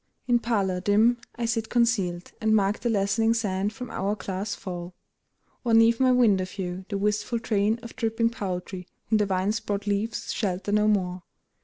In 0.27 0.39
parlour 0.39 0.81
dim 0.81 1.19
I 1.35 1.45
sit 1.45 1.69
concealed, 1.69 2.31
And 2.41 2.55
mark 2.55 2.79
the 2.79 2.89
lessening 2.89 3.35
sand 3.35 3.71
from 3.71 3.91
hour 3.91 4.15
glass 4.15 4.55
fall; 4.55 4.95
Or 5.63 5.75
'neath 5.75 5.99
my 5.99 6.11
window 6.11 6.45
view 6.45 6.85
the 6.89 6.97
wistful 6.97 7.37
train 7.37 7.77
Of 7.83 7.95
dripping 7.95 8.31
poultry, 8.31 8.87
whom 9.11 9.19
the 9.19 9.27
vine's 9.27 9.59
broad 9.59 9.85
leaves 9.85 10.33
Shelter 10.33 10.71
no 10.71 10.87
more. 10.87 11.21